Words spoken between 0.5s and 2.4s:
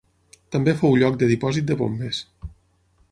També fou lloc de dipòsit de bombes.